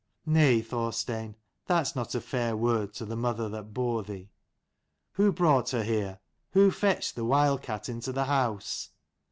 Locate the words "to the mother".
2.95-3.47